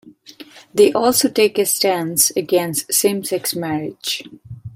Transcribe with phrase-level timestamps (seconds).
[0.73, 4.23] They also take a stance against same-sex marriage.